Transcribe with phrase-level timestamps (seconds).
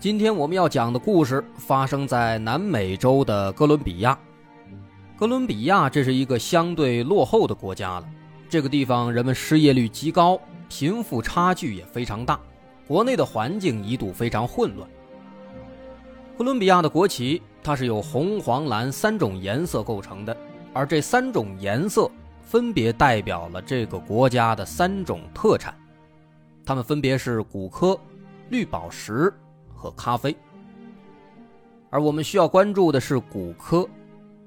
[0.00, 4.16] 今天我们要讲的故事发生在南美洲的哥伦比亚。
[5.16, 8.08] 哥伦比亚这是一个相对落后的国家了，
[8.48, 12.38] 这个地方人们失业率极高，贫富差距也非常大，
[12.86, 14.88] 国内的环境一度非常混乱。
[16.36, 20.36] 哥伦比亚的国旗它是由红、黄、蓝三种颜色构成的，
[20.72, 22.08] 而这三种颜色
[22.40, 25.74] 分别代表了这个国家的三种特产，
[26.64, 27.98] 它们分别是古柯、
[28.48, 29.34] 绿宝石。
[29.78, 30.36] 和咖啡，
[31.88, 33.88] 而我们需要关注的是古柯。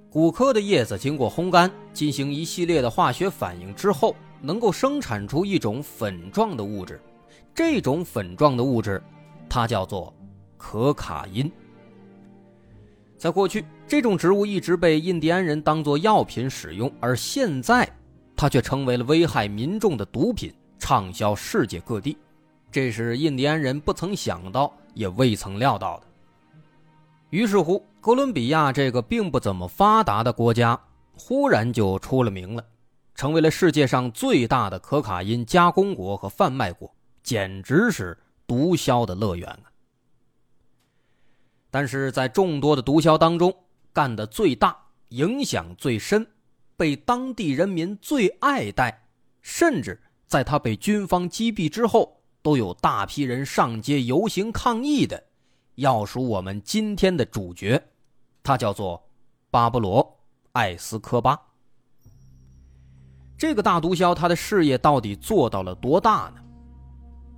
[0.09, 7.01] 古柯的叶子经过烘干，进行一系列的化学反应之后，能够生产出一种粉状的物质。
[7.55, 9.01] 这种粉状的物质，
[9.47, 10.13] 它叫做
[10.57, 11.49] 可卡因。
[13.17, 17.89] 在过去，这种植物一直被印第安人当作药品使用，而现在，
[18.35, 22.17] 它却成为了危害民众的毒品，畅销世界各地。
[22.69, 24.73] 这是印第安人不曾想到。
[24.93, 26.07] 也未曾料到的。
[27.29, 30.79] 于是乎，哥伦比亚这个并不怎么发达的国家，
[31.13, 32.65] 忽然就出了名了，
[33.15, 39.71] 成为了世界上最大的可卡因加工国和贩卖国，简直是毒枭的乐园啊！
[41.69, 43.55] 但是在众多的毒枭当中，
[43.93, 44.77] 干的最大、
[45.09, 46.27] 影响最深、
[46.75, 49.07] 被当地人民最爱戴，
[49.41, 52.20] 甚至在他被军方击毙之后。
[52.41, 55.23] 都有大批人上街游行抗议的，
[55.75, 57.81] 要数我们今天的主角，
[58.41, 59.01] 他叫做
[59.49, 60.03] 巴布罗·
[60.53, 61.39] 艾斯科巴。
[63.37, 66.41] 这个大毒枭，他的事业到底做到了多大呢？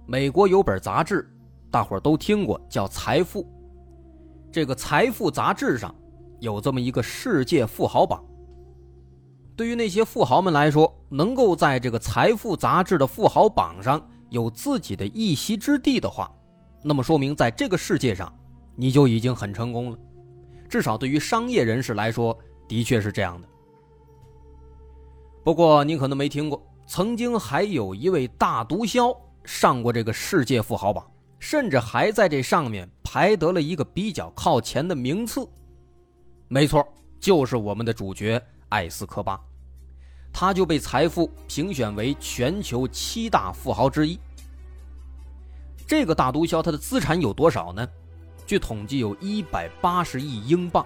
[0.05, 1.29] 美国有本杂志，
[1.71, 3.43] 大伙儿都听过，叫《财富》。
[4.51, 5.93] 这个《财富》杂志上
[6.39, 8.23] 有这么一个世界富豪榜。
[9.55, 16.29] 对于那些富豪们来说，能够在这个《财富》杂志的富豪榜上，有自己的一席之地的话，
[16.81, 18.33] 那么说明在这个世界上，
[18.75, 19.97] 你就已经很成功了。
[20.67, 22.35] 至少对于商业人士来说，
[22.67, 23.47] 的确是这样的。
[25.43, 31.05] 不过你可能没听过，曾经还有一位大毒枭上过这个世界富豪榜，
[31.37, 35.47] 甚至还在这上面排得了一个比较靠前的名次。
[36.47, 36.83] 没错，
[37.19, 39.39] 就是我们的主角艾斯科巴。
[40.33, 44.19] 他就被财富评选为全球七大富豪之一。
[45.87, 47.87] 这个大毒枭他的资产有多少呢？
[48.45, 50.85] 据统计，有一百八十亿英镑，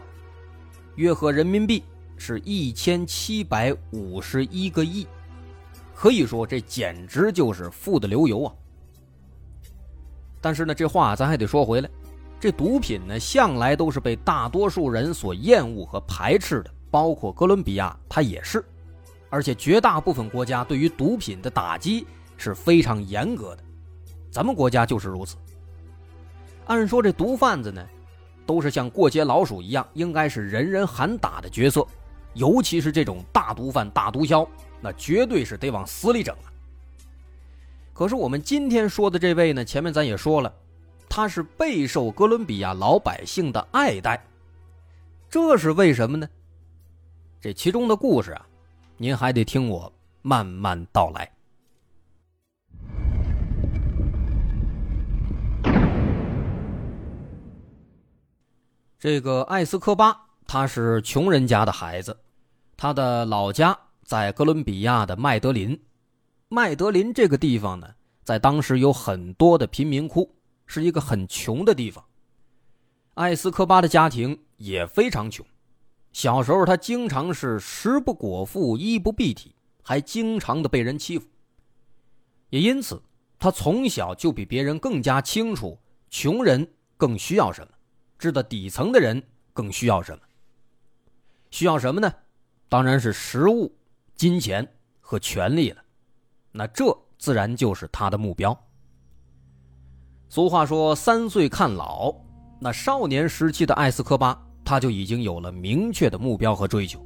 [0.95, 1.83] 约合人民币
[2.17, 5.07] 是一千七百五十一个亿。
[5.95, 8.53] 可以说，这简直就是富得流油啊！
[10.39, 11.89] 但是呢，这话咱还得说回来，
[12.39, 18.63] 这毒品呢，向来都是被大多数人所厌恶和排斥的，包括哥伦比亚，它也是。
[19.29, 22.05] 而且绝大部分国家对于毒品的打击
[22.37, 23.63] 是非常严格的，
[24.31, 25.37] 咱们国家就是如此。
[26.65, 27.85] 按说这毒贩子呢，
[28.45, 31.85] 都是像过街老鼠一样，应该是人人喊打的角色，
[32.33, 34.47] 尤其是这种大毒贩、大毒枭，
[34.79, 36.51] 那绝对是得往死里整啊。
[37.93, 40.53] 可是我们今天说的这位呢，前面咱也说了，
[41.09, 44.23] 他是备受哥伦比亚老百姓的爱戴，
[45.29, 46.29] 这是为什么呢？
[47.41, 48.47] 这其中的故事啊。
[48.99, 49.93] 您还得听我
[50.23, 51.31] 慢慢道来。
[58.97, 62.17] 这个艾斯科巴，他是穷人家的孩子，
[62.75, 65.79] 他的老家在哥伦比亚的麦德林。
[66.49, 67.87] 麦德林这个地方呢，
[68.23, 70.33] 在当时有很多的贫民窟，
[70.65, 72.03] 是一个很穷的地方。
[73.13, 75.45] 艾斯科巴的家庭也非常穷。
[76.17, 79.53] 小时候，他经常是食不果腹、衣不蔽体，
[79.83, 81.27] 还经常的被人欺负。
[82.49, 82.99] 也因此，
[83.37, 85.77] 他从小就比别人更加清楚
[86.09, 86.67] 穷人
[86.97, 87.71] 更需要什么，
[88.17, 89.21] 知道底层的人
[89.53, 90.23] 更需要什么。
[91.51, 92.11] 需要什么呢？
[92.67, 93.71] 当然是食物、
[94.15, 94.67] 金钱
[94.99, 95.83] 和权力了。
[96.51, 98.59] 那这自然就是他的目标。
[100.29, 102.11] 俗话说“三岁看老”，
[102.59, 104.46] 那少年时期的艾斯科巴。
[104.67, 106.99] 他就已经有了明确的目标和追求。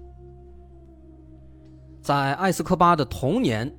[2.01, 3.71] 在艾斯科巴的童年，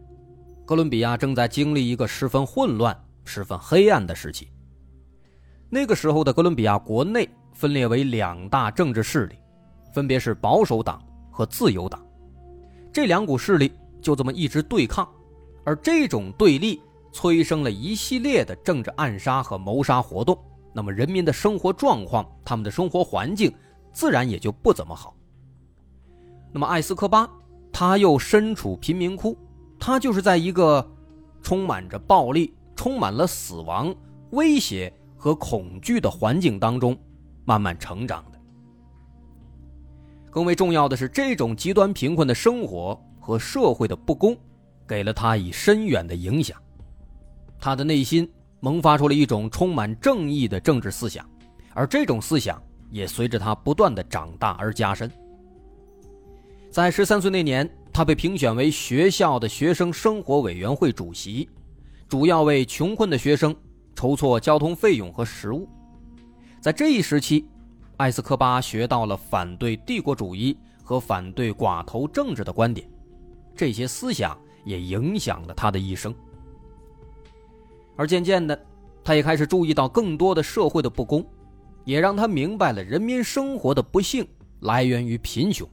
[0.65, 4.49] 哥伦比亚正在经历一个十分混乱、十分黑暗的时期。
[5.69, 9.35] 那个时候的哥伦比亚国内分裂为两大政治势力，
[9.93, 12.01] 分别是保守党和自由党。
[12.93, 15.09] 这两股势力就这么一直对抗，
[15.65, 16.81] 而这种对立
[17.13, 20.39] 催生了一系列的政治暗杀和谋杀活动。
[20.73, 23.53] 那么人民的生活状况，他们的生活环境
[23.93, 25.15] 自然也就不怎么好。
[26.53, 27.29] 那么艾斯科巴
[27.73, 29.37] 他又身处贫民窟，
[29.79, 30.87] 他就是在一个
[31.43, 33.95] 充满着暴力、充满了死亡
[34.31, 36.97] 威胁和恐惧的环境当中
[37.45, 38.39] 慢慢成长的。
[40.31, 44.37] 更为重要的是，这种极端贫困的生活和社会的不公，
[44.87, 46.61] 给了他以深远的影响，
[47.59, 48.31] 他的内心。
[48.65, 51.29] 萌发出了一种充满正义的政治思想，
[51.75, 52.63] 而这种思想
[52.93, 55.11] 也随着他不断的长大而加深。
[56.71, 61.49] 在十三岁那年，他被评选为学校的学生生活委员会主席，
[62.09, 63.55] 主要为穷困的学生
[63.95, 65.67] 筹措交通费用和食物。
[66.61, 67.47] 在这一时期，
[67.97, 72.89] 艾斯科巴学到了反对帝国主义和反对寡头政治的观点，
[73.57, 76.15] 这些思想也影响了他的一生。
[77.97, 78.59] 而渐渐的，
[79.05, 81.23] 他也开始注意到更多的社会的不公，
[81.85, 84.27] 也让他明白了人民生活的不幸
[84.61, 85.69] 来源于贫穷，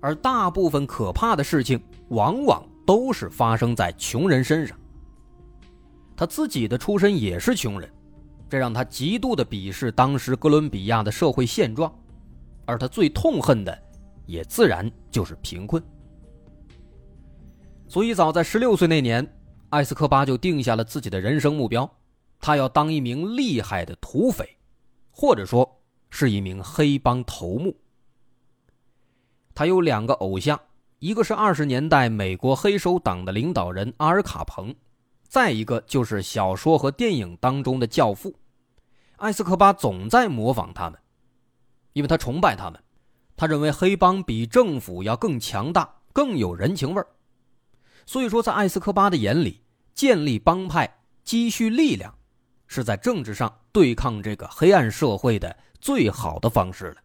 [0.00, 4.78] 而大部分可怕的事情往往都是发生在穷人身上。
[6.16, 7.90] 他自己的出身也是穷人，
[8.48, 11.92] 这让他极度的鄙视当时哥伦比亚的社会现状，
[12.64, 13.76] 而他最痛恨的，
[14.26, 15.82] 也自然就是贫困。
[17.88, 19.26] 所以，早在十六岁那年。
[19.70, 21.90] 艾斯科巴就定下了自己的人生目标，
[22.38, 24.46] 他要当一名厉害的土匪，
[25.12, 25.80] 或者说
[26.10, 27.76] 是一名黑帮头目。
[29.54, 30.58] 他有两个偶像，
[30.98, 34.74] 一个是二十年代美国黑手党的领导人阿尔卡彭，
[35.22, 38.34] 再一个就是小说和电影当中的教父。
[39.16, 40.98] 艾斯科巴总在模仿他们，
[41.92, 42.82] 因为他崇拜他们，
[43.36, 47.06] 他认为黑帮比政府要更强大，更有人情味儿。
[48.04, 49.60] 所以说，在艾斯科巴的眼里，
[49.94, 52.18] 建立帮派、积蓄力量，
[52.72, 56.96] 是在政治上对抗这个黑暗社会的最好的方式了。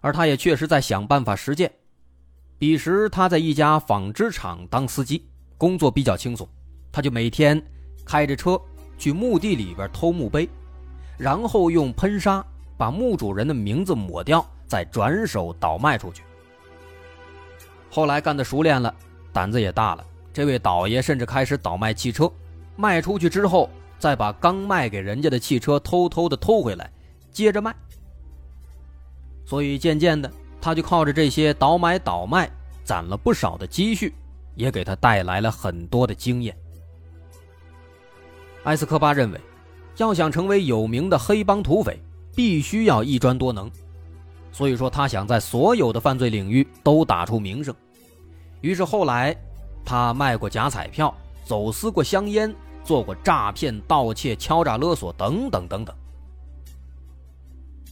[0.00, 1.70] 而他也确实在想办法实践。
[2.58, 5.24] 彼时他在一家纺织厂当司机，
[5.56, 6.48] 工作比较轻松，
[6.90, 7.62] 他就每天
[8.04, 8.60] 开着车
[8.96, 10.48] 去墓地里边偷墓碑，
[11.16, 12.44] 然后用喷砂
[12.76, 16.22] 把墓主人的名字抹掉，再转手倒卖出去。
[17.90, 18.92] 后来干得熟练了，
[19.32, 20.04] 胆子也大了。
[20.32, 22.30] 这位倒爷甚至开始倒卖汽车，
[22.78, 26.88] 卖出去之后，再把刚卖给人家的汽车偷偷的偷回来，
[27.32, 27.74] 接着卖。
[29.44, 30.30] 所以渐渐的，
[30.60, 32.48] 他就靠着这些倒买倒卖，
[32.84, 34.14] 攒了不少的积蓄，
[34.54, 36.56] 也给他带来了很多的经验。
[38.62, 39.40] 埃斯科巴认为，
[39.96, 42.00] 要想成为有名的黑帮土匪，
[42.36, 43.68] 必须要一专多能。
[44.52, 47.74] 所以说，他想在所有的犯罪领域都打出名声。
[48.60, 49.36] 于是后来，
[49.84, 51.12] 他卖过假彩票，
[51.44, 52.54] 走私过香烟，
[52.88, 55.94] 做过诈骗、盗窃、敲诈勒索等等等等。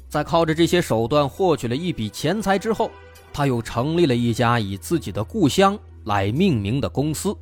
[0.08, 2.90] 在靠着这些手段获取了一笔钱财之后，
[3.30, 7.36] 他又成立了一家以自己的故乡来命名的公司，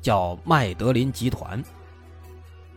[0.00, 1.62] 叫麦德林集团。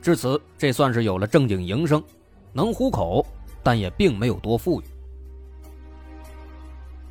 [0.01, 2.03] 至此，这算是有了正经营生，
[2.51, 3.25] 能糊口，
[3.63, 4.83] 但也并没有多富裕。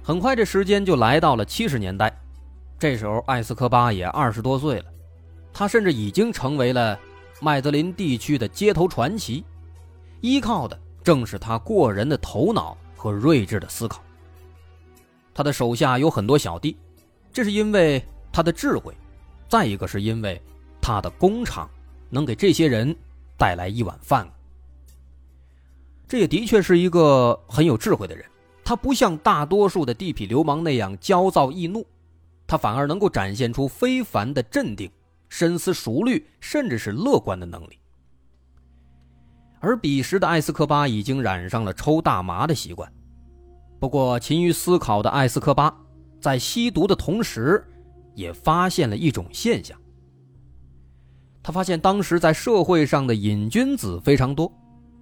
[0.02, 2.14] 很快，这时间就来到了七十年代。
[2.78, 4.84] 这时候，艾斯科巴也二十多岁了，
[5.50, 6.98] 他甚至已经成为了
[7.40, 9.44] 麦德林地区的街头传奇，
[10.20, 14.02] 依靠的正是他过人的头脑和睿智的思考。
[15.34, 16.76] 他的手下有很多小弟，
[17.32, 18.02] 这是因为
[18.32, 18.94] 他的智慧，
[19.48, 20.40] 再一个是因为
[20.80, 21.68] 他的工厂
[22.08, 22.96] 能给这些人
[23.36, 24.26] 带来一碗饭。
[26.08, 28.24] 这也的确是一个很有智慧的人。
[28.64, 31.86] 他不像大多数的地痞流氓那样焦躁易怒，
[32.46, 34.90] 他反而能够展现出非凡的镇定、
[35.28, 37.78] 深思熟虑，甚至是乐观的能力。
[39.60, 42.92] 而彼时的艾斯科巴已经染上了抽大麻的习惯，
[43.80, 45.74] 不过勤于思考的艾斯科巴
[46.20, 47.66] 在吸毒的同时，
[48.14, 49.78] 也发现了一种现象。
[51.42, 54.52] 他发现当时在社会上的瘾君子非常多。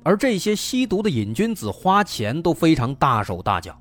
[0.06, 3.74] 而这些吸毒的瘾君子花钱都非常大手大脚，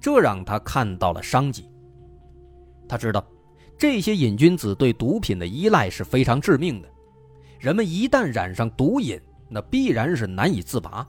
[0.00, 1.70] 这让他看到了商机。
[2.88, 3.24] 他知道，
[3.76, 6.88] 这些瘾君子对毒品的依赖是非常致命的，
[7.58, 11.06] 人们一旦染上毒瘾，那必然是难以自拔。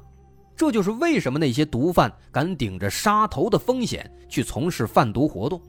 [0.56, 5.62] 这就是为什么那些毒贩敢顶着杀头的风险去从事贩毒活动。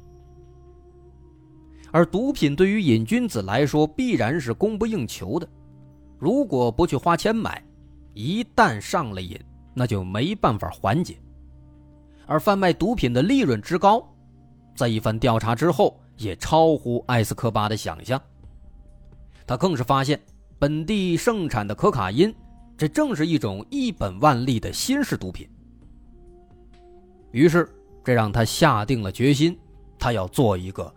[1.90, 5.48] 而毒品对于瘾君子来说，必然是供不应求的，
[6.18, 7.62] 如果不去花钱买。
[8.12, 9.36] 一旦上了瘾，
[9.74, 11.16] 那就没办法缓解。
[12.26, 14.06] 而贩卖毒品的利润之高，
[14.76, 18.20] 在一番调查之后，也超乎艾斯科巴的想象。
[19.46, 20.20] 他更是发现，
[20.58, 22.34] 本地盛产的可卡因，
[22.76, 25.48] 这正是一种一本万利的新式毒品。
[27.30, 27.68] 于是，
[28.04, 29.58] 这让他下定了决心，
[29.98, 30.92] 他要做一个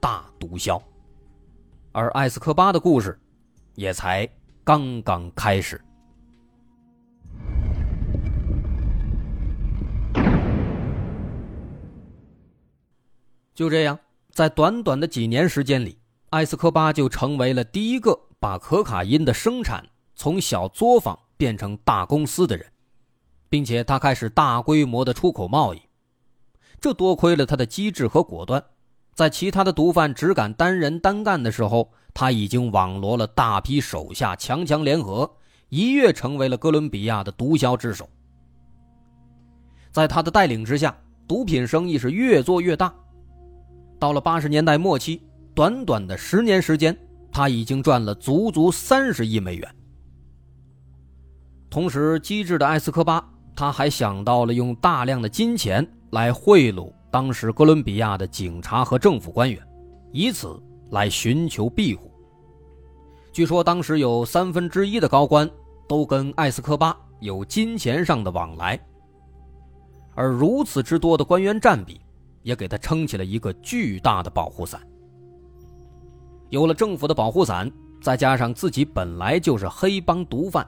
[0.00, 0.80] 大毒枭。
[1.92, 3.18] 而艾斯科巴的故事，
[3.74, 4.28] 也才
[4.62, 5.80] 刚刚开始。
[13.54, 13.98] 就这样，
[14.36, 15.96] 在短短的几年时间里，
[16.28, 19.82] 埃斯科巴就成为了第一个把可卡因的生产
[20.14, 22.66] 从小作坊变成大公司的人，
[23.48, 25.80] 并且他开始大规模的出口贸易。
[26.78, 28.62] 这多亏了他的机智和果断。
[29.14, 35.34] 在其他的毒贩只敢单人单干的时候，他已经网罗了大批手下，强强联合，
[35.70, 38.06] 一跃成为了哥伦比亚的毒枭之首。
[39.90, 40.94] 在他的带领之下，
[41.26, 42.94] 毒品生意是越做越大。
[43.98, 45.22] 到了八十年代末期，
[45.54, 46.96] 短短的十年时间，
[47.32, 49.68] 他已经赚了足足三十亿美元。
[51.70, 56.92] 同时，机智的艾斯科巴他还想到了用大量的金钱来贿赂。
[57.10, 59.60] 当时哥伦比亚的警察和政府官员，
[60.12, 60.60] 以此
[60.90, 62.10] 来寻求庇护。
[63.32, 65.48] 据说当时有三分之一的高官
[65.88, 68.78] 都跟艾斯科巴有金钱上的往来，
[70.14, 72.00] 而如此之多的官员占比，
[72.46, 74.80] 也给他撑起了一个巨大的保护伞。
[76.48, 77.68] 有了政府的保护伞，
[78.00, 80.64] 再加上自己本来就是黑帮毒贩，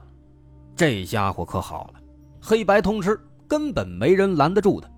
[0.75, 2.01] 这家伙可好了，
[2.41, 3.17] 黑白通吃，
[3.47, 4.91] 根本没人拦得住的。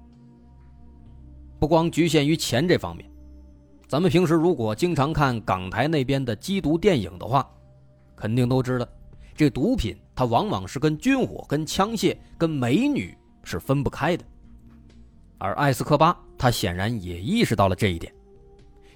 [1.60, 3.08] 不光局限于钱这方面，
[3.88, 7.48] 咱们平时如果经常看港台那边的缉毒电影的话，
[8.16, 8.88] 肯定都知道，
[9.36, 14.26] 这毒品它往往是跟军火、跟枪械、跟美女是分不开的。
[15.42, 18.14] 而艾斯科巴他显然也意识到了这一点，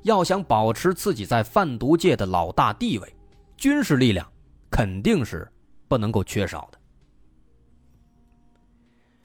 [0.03, 3.15] 要想保持自己在贩毒界的老大地位，
[3.57, 4.25] 军事力量
[4.69, 5.51] 肯定是
[5.87, 6.79] 不能够缺少的。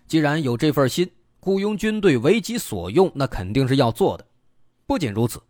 [0.06, 1.08] 既然有这份心。
[1.42, 4.26] 雇佣军队为己所用，那肯定是要做的。
[4.86, 5.40] 不仅如此，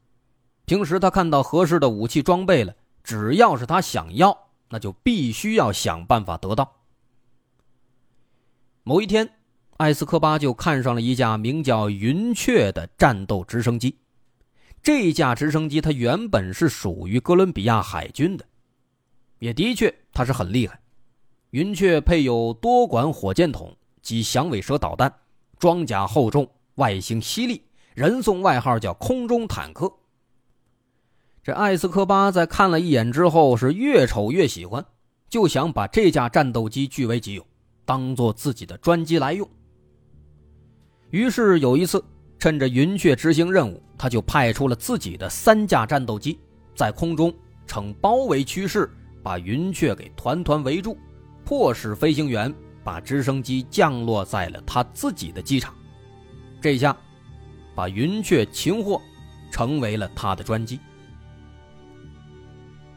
[0.65, 2.73] 平时他看到合适的武器装备了，
[3.03, 6.77] 只要是他想要，那就必须要想办法得到。
[8.85, 9.29] 某一天，
[9.81, 13.97] 艾斯科巴就看上了一架名叫“云雀”的战斗直升机。
[14.83, 18.45] 这架直升机它原本是属于哥伦比亚海军的，
[19.39, 20.79] 也的确它是很厉害。
[21.53, 25.11] 云雀配有多管火箭筒及响尾蛇导弹。
[25.59, 27.63] 装甲厚重，外形犀利，
[27.95, 29.91] 人送外号叫“空中坦克”。
[31.43, 34.85] 这艾斯科巴在看了一眼之后，是越瞅越喜欢，
[35.31, 37.47] 就想把这架战斗机据为己有，
[37.87, 39.49] 当做自己的专机来用。
[41.11, 42.03] 于是有一次，
[42.39, 46.39] 趁着云雀执行任务，他就派出了自己的三架战斗机，
[46.75, 47.33] 在空中
[47.67, 48.91] 呈包围趋势，
[49.23, 50.97] 把云雀给团团围住，
[51.45, 52.53] 迫使飞行员。
[52.83, 55.75] 把直升机降落在了他自己的机场，
[56.63, 56.97] 这下
[57.75, 59.01] 把云雀擒获，
[59.51, 60.81] 成为了他的专机。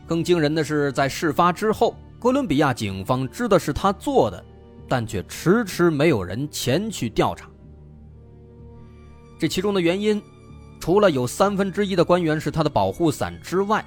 [0.08, 4.44] 更惊人的是，在事发之后，哥伦比亚警方知道是他做的，
[4.88, 7.50] 但却迟迟没有人前去调查。
[9.44, 10.24] 这其中的原因，
[10.80, 13.86] 除了有三分之一的官员是他的保护伞之外，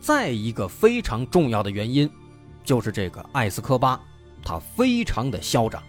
[0.00, 2.10] 再一个非常重要的原因，
[2.64, 4.00] 就是这个艾斯科巴。
[4.42, 5.80] 他非常的嚣张，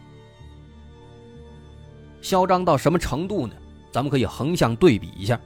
[2.21, 3.55] 嚣张到什么程度呢？
[3.91, 5.41] 咱们可以横向对比一下。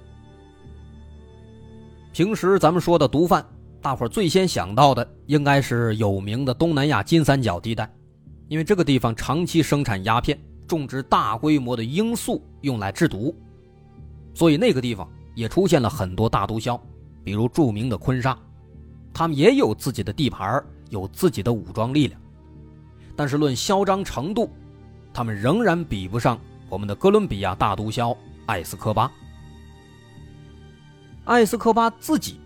[2.12, 3.42] 平时咱们说的毒贩，
[3.82, 7.90] 大伙最先想到的应该是有名的东南亚金三角地带，
[8.50, 10.38] 因为这个地方长期生产鸦片，
[10.70, 13.36] 种植大规模的罂粟用来制毒，
[14.36, 16.80] 所以那个地方也出现了很多大毒枭，
[17.24, 18.38] 比如著名的坤沙，
[19.12, 22.22] 他们也有自己的地盘，有自己的武装力量。
[23.16, 24.50] 但是论嚣张程度，
[25.12, 29.12] 他们仍然比不上我们的哥伦比亚大毒枭艾斯科巴。
[31.26, 32.40] 艾斯科巴自己，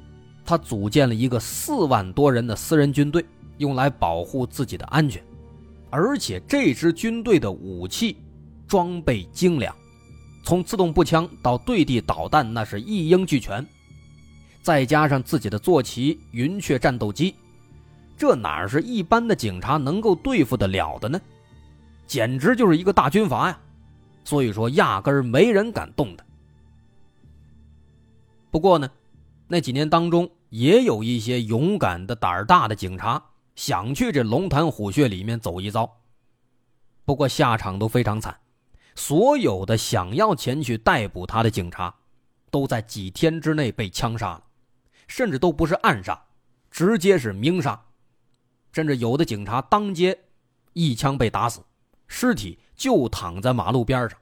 [0.45, 3.25] 他组建了一个四万多人的私人军队，
[3.57, 5.23] 用来保护自己的安全，
[5.95, 8.17] 而且这支军队的武器
[8.67, 9.75] 装备精良，
[10.43, 13.63] 从自动步枪到对地导弹，那是一应俱全，
[14.63, 17.35] 再加上自己的坐骑云雀战斗机。
[18.17, 21.21] 这哪是一般的警察能够对付得了的呢？
[22.07, 23.59] 简直就是一个大军阀呀！
[24.23, 26.25] 所以说，压根儿没人敢动他。
[28.49, 28.89] 不过呢，
[29.47, 33.23] 那几年当中，也有一些勇敢的、胆儿大的警察
[33.55, 36.01] 想去这龙潭虎穴里面走一遭。
[37.05, 38.39] 不过下场都非常惨，
[38.95, 41.93] 所有的想要前去逮捕他的警察，
[42.49, 44.43] 都在几天之内被枪杀了，
[45.07, 46.23] 甚至都不是暗杀，
[46.71, 47.83] 直接是明杀，
[48.71, 50.17] 甚至有的警察当街
[50.73, 51.61] 一枪被打死，
[52.07, 54.17] 尸体就躺在马路边上。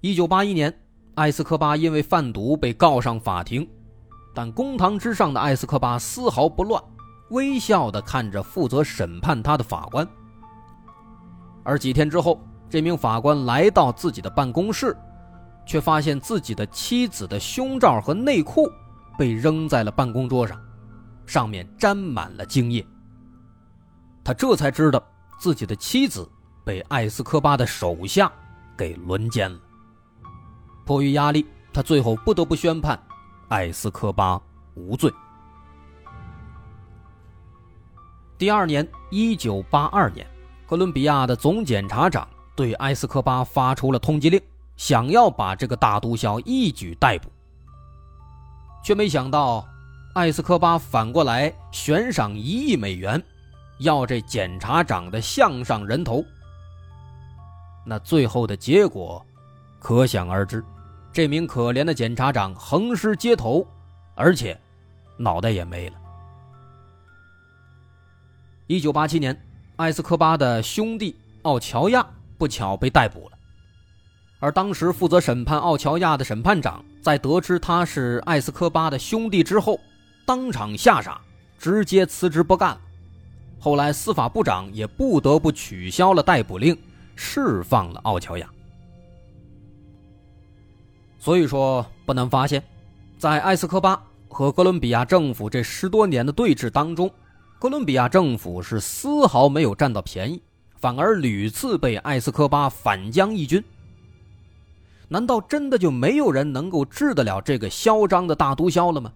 [0.00, 0.82] 一九八一年，
[1.14, 3.68] 艾斯科巴因为贩毒被告上法庭，
[4.34, 6.82] 但公堂之上的艾斯科巴丝毫不乱。
[7.30, 10.06] 微笑地看着负责审判他的法官，
[11.64, 12.38] 而几天之后，
[12.68, 14.94] 这名法官来到自己的办公室，
[15.66, 18.70] 却发现自己的妻子的胸罩和内裤
[19.16, 20.60] 被扔在了办公桌上，
[21.26, 22.86] 上面沾满了精液。
[24.22, 25.02] 他这才知道
[25.38, 26.28] 自己的妻子
[26.62, 28.30] 被艾斯科巴的手下
[28.76, 29.58] 给轮奸了。
[30.84, 33.02] 迫于压力，他最后不得不宣判
[33.48, 34.40] 艾斯科巴
[34.74, 35.12] 无罪。
[38.36, 40.26] 第二年，一九八二年，
[40.66, 44.40] 哥伦比亚的总检察长对埃斯科巴发出了通缉令，
[44.76, 47.30] 想要把这个大毒枭一举逮捕。
[48.82, 49.66] 却没想到，
[50.14, 53.22] 埃斯科巴反过来悬赏一亿美元，
[53.78, 56.22] 要这检察长的项上人头。
[57.86, 59.24] 那最后的结果，
[59.78, 60.64] 可想而知，
[61.14, 63.64] 这名可怜的检察长横尸街头，
[64.16, 64.60] 而且
[65.16, 65.94] 脑袋也没了。
[68.66, 69.40] 一九八七年，
[69.76, 72.04] 埃斯科巴的兄弟奥乔亚
[72.36, 73.38] 不巧被逮捕了，
[74.40, 79.78] 而当时负责审判奥乔亚的审判长在得知他是埃斯科巴的兄弟之后，
[80.26, 81.20] 当场吓傻，
[81.60, 82.80] 直接辞职不干了。
[83.60, 86.76] 后来司法部长也不得不取消了逮捕令，
[87.14, 88.50] 释放了奥乔亚。
[91.24, 92.62] 所以说，不难发现，
[93.16, 97.10] 在埃斯科巴和哥伦比亚政府这十多年的对峙当中。
[97.58, 100.42] 哥伦比亚政府是丝毫没有占到便宜，
[100.76, 103.64] 反而屡次被埃斯科巴反将一军。
[105.08, 109.10] 难道真的就没有人能够治得了这个嚣张的大毒枭了吗？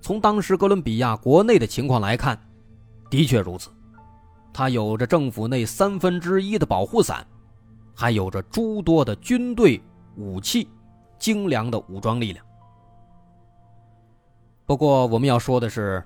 [0.00, 2.40] 从当时哥伦比亚国内的情况来看，
[3.10, 3.68] 的确如此。
[4.50, 7.26] 他有着政府内三分之一的保护伞，
[7.94, 9.78] 还有着诸多的军队、
[10.16, 10.68] 武器、
[11.18, 12.44] 精良的武装力量。
[14.66, 16.04] 不过，我们要说的是。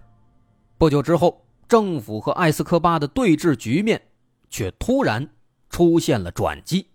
[0.76, 4.02] 不久之后，政府和艾斯科巴的对峙局面
[4.50, 5.26] 却突然
[5.70, 6.88] 出现了转机，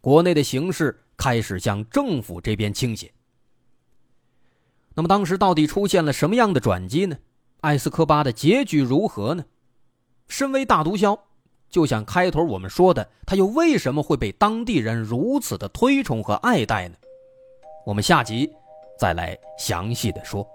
[0.00, 3.12] 国内的形势开始向政府这边倾斜。
[4.94, 7.18] 那么，当时到底出现了什么样的转机呢？
[7.62, 9.44] 艾斯科巴的结局如何呢？
[10.28, 11.18] 身为大毒枭，
[11.70, 16.94] 就像开头我们说的，他又为什么会被当地人如此的推崇和爱戴呢？
[17.84, 18.50] 我们下集
[18.98, 20.46] 再来详细的说。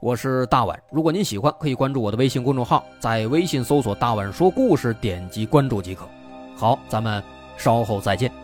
[0.00, 6.08] 我是大碗，如果您喜欢，可以关注我的微信公众号，在微信搜索“大碗说故事”，点击关注即可。
[6.56, 7.22] 好，咱们
[7.56, 8.41] 稍后再见。